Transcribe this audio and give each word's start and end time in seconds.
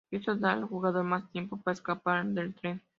Esto 0.09 0.35
da 0.35 0.53
al 0.53 0.63
jugador 0.65 1.03
más 1.03 1.29
tiempo 1.31 1.61
para 1.61 1.73
escapar 1.73 2.25
del 2.25 2.55
tren. 2.55 2.81